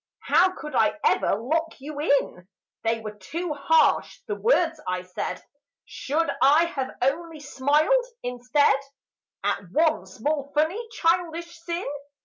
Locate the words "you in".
1.79-2.47